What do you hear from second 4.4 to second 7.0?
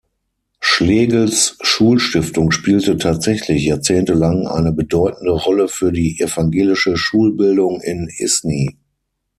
eine bedeutende Rolle für die evangelische